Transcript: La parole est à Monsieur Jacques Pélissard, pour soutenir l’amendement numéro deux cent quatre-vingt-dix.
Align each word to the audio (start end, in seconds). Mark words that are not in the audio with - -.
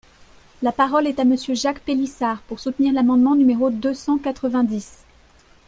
La 0.63 0.71
parole 0.71 1.05
est 1.05 1.19
à 1.19 1.25
Monsieur 1.25 1.53
Jacques 1.53 1.81
Pélissard, 1.83 2.41
pour 2.47 2.59
soutenir 2.59 2.91
l’amendement 2.91 3.35
numéro 3.35 3.69
deux 3.69 3.93
cent 3.93 4.17
quatre-vingt-dix. 4.17 5.03